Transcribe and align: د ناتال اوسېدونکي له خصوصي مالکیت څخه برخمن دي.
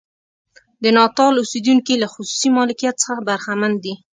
د 0.83 0.85
ناتال 0.97 1.33
اوسېدونکي 1.37 1.93
له 2.01 2.07
خصوصي 2.13 2.49
مالکیت 2.57 2.95
څخه 3.03 3.21
برخمن 3.27 3.71
دي. 3.83 3.93